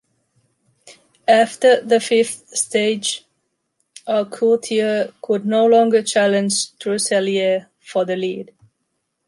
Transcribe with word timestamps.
After 1.27 1.79
the 1.79 1.99
fifth 1.99 2.57
stage, 2.57 3.27
Aucouturier 4.07 5.11
could 5.21 5.45
no 5.45 5.67
longer 5.67 6.01
challenge 6.01 6.71
Trousselier 6.79 7.67
for 7.79 8.03
the 8.03 8.15
lead. 8.15 8.51